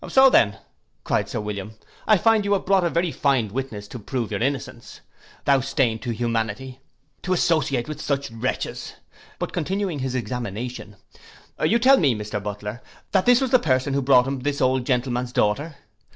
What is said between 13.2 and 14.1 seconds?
this was the person who